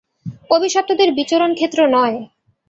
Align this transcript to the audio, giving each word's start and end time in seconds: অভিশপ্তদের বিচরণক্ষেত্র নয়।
অভিশপ্তদের 0.51 1.09
বিচরণক্ষেত্র 1.17 1.79
নয়। 1.87 2.17